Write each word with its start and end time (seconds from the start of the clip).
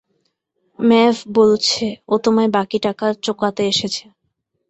ম্যাভ 0.79 1.15
বলছে 1.35 1.85
ও 2.07 2.23
তোমায় 2.23 2.51
বাকি 2.55 2.77
টাকা 2.85 3.05
চোকাতে 3.25 3.61
এসেছে। 3.71 4.03